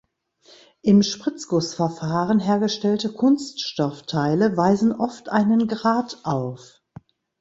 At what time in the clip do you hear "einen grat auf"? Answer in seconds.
5.29-6.81